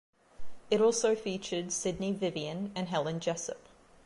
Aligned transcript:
It 0.71 0.81
also 0.81 1.13
featured 1.13 1.71
Sidney 1.71 2.11
Vivian 2.11 2.71
and 2.73 2.89
Helen 2.89 3.19
Jessop. 3.19 3.61